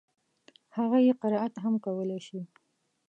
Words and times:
هغه 0.77 0.97
يې 1.05 1.13
قرائت 1.21 1.53
هم 1.63 1.73
کولای 1.85 2.19
شي. 2.27 2.39